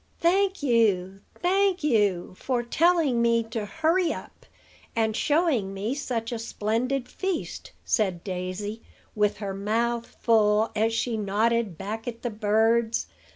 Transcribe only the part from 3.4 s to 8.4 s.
to hurry up, and showing me such a splendid feast," said